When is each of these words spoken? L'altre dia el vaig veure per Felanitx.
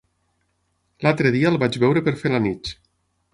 L'altre 1.07 1.33
dia 1.35 1.51
el 1.51 1.59
vaig 1.65 1.77
veure 1.85 2.03
per 2.09 2.15
Felanitx. 2.23 2.75